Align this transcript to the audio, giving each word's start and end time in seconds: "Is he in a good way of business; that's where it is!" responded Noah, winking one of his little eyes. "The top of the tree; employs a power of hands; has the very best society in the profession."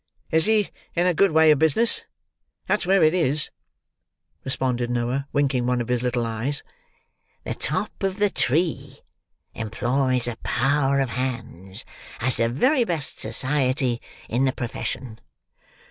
"Is 0.31 0.45
he 0.45 0.71
in 0.95 1.05
a 1.05 1.13
good 1.13 1.29
way 1.31 1.51
of 1.51 1.59
business; 1.59 2.05
that's 2.65 2.87
where 2.87 3.03
it 3.03 3.13
is!" 3.13 3.51
responded 4.43 4.89
Noah, 4.89 5.27
winking 5.31 5.67
one 5.67 5.79
of 5.79 5.89
his 5.89 6.01
little 6.01 6.25
eyes. 6.25 6.63
"The 7.43 7.53
top 7.53 8.01
of 8.01 8.17
the 8.17 8.31
tree; 8.31 9.01
employs 9.53 10.27
a 10.27 10.37
power 10.37 10.99
of 10.99 11.09
hands; 11.09 11.85
has 12.17 12.37
the 12.37 12.49
very 12.49 12.83
best 12.83 13.19
society 13.19 14.01
in 14.27 14.45
the 14.45 14.51
profession." 14.53 15.21